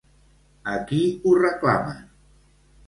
A 0.71 0.79
qui 0.91 1.03
ho 1.23 1.35
reclamen? 1.43 2.03